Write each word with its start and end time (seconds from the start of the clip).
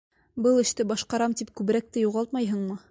Был 0.45 0.57
эште 0.61 0.87
башҡарам 0.93 1.37
тип 1.43 1.53
күберәкте 1.61 2.09
юғалтмайһыңмы? 2.09 2.79